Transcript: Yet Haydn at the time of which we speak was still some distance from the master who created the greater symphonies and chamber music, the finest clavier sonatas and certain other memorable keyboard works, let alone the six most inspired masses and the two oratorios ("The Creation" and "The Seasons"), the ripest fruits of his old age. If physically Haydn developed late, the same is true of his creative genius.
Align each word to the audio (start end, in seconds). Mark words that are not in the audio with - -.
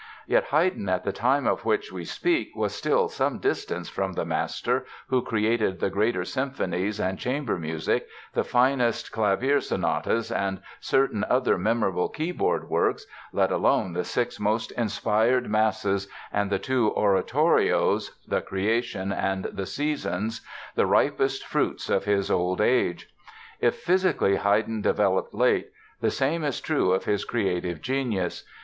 Yet 0.25 0.45
Haydn 0.45 0.89
at 0.89 1.03
the 1.03 1.11
time 1.11 1.45
of 1.45 1.63
which 1.63 1.91
we 1.91 2.05
speak 2.05 2.55
was 2.55 2.73
still 2.73 3.07
some 3.07 3.37
distance 3.37 3.87
from 3.87 4.13
the 4.13 4.25
master 4.25 4.83
who 5.09 5.21
created 5.21 5.79
the 5.79 5.91
greater 5.91 6.25
symphonies 6.25 6.99
and 6.99 7.19
chamber 7.19 7.55
music, 7.59 8.07
the 8.33 8.43
finest 8.43 9.11
clavier 9.11 9.61
sonatas 9.61 10.31
and 10.31 10.63
certain 10.79 11.23
other 11.29 11.55
memorable 11.55 12.09
keyboard 12.09 12.67
works, 12.67 13.05
let 13.31 13.51
alone 13.51 13.93
the 13.93 14.03
six 14.03 14.39
most 14.39 14.71
inspired 14.71 15.47
masses 15.47 16.07
and 16.33 16.49
the 16.49 16.57
two 16.57 16.91
oratorios 16.95 18.11
("The 18.27 18.41
Creation" 18.41 19.11
and 19.11 19.43
"The 19.51 19.67
Seasons"), 19.67 20.41
the 20.73 20.87
ripest 20.87 21.45
fruits 21.45 21.91
of 21.91 22.05
his 22.05 22.31
old 22.31 22.59
age. 22.59 23.07
If 23.59 23.75
physically 23.75 24.37
Haydn 24.37 24.81
developed 24.81 25.35
late, 25.35 25.69
the 25.99 26.09
same 26.09 26.43
is 26.43 26.59
true 26.59 26.91
of 26.91 27.05
his 27.05 27.23
creative 27.23 27.83
genius. 27.83 28.43